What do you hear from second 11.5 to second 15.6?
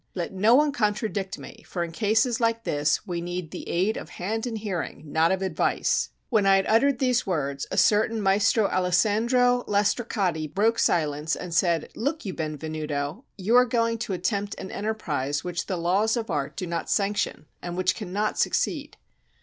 said, "Look you, Benvenuto, you are going to attempt an enterprise